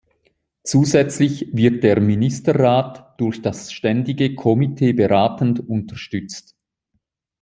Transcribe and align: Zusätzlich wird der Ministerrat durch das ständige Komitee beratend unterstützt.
Zusätzlich 0.63 1.49
wird 1.55 1.83
der 1.83 2.01
Ministerrat 2.01 3.13
durch 3.21 3.43
das 3.43 3.71
ständige 3.71 4.33
Komitee 4.33 4.93
beratend 4.93 5.59
unterstützt. 5.69 6.55